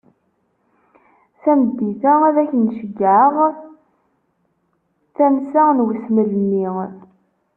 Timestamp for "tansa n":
5.15-5.83